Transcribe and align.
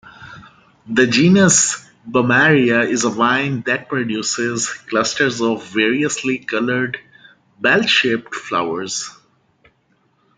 The 0.87 1.05
genus 1.05 1.87
"Bomarea" 2.09 2.89
is 2.89 3.03
a 3.03 3.11
vine 3.11 3.61
that 3.67 3.87
produces 3.87 4.67
clusters 4.67 5.41
of 5.41 5.67
variously-colored, 5.67 6.97
bell-shaped 7.59 8.33
flowers. 8.33 9.11